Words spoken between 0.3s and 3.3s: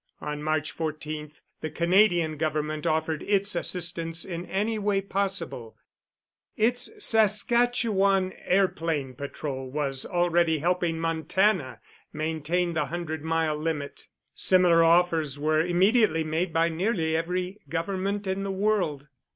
March 14 the Canadian government offered